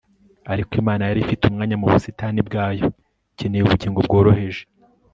ariko 0.51 0.71
imana 0.81 1.03
yari 1.09 1.19
ifite 1.25 1.41
umwanya 1.45 1.75
mu 1.81 1.85
busitani 1.93 2.39
bwayo 2.47 2.85
ikeneye 3.31 3.63
ubugingo 3.63 3.99
bworoheje 4.07 4.63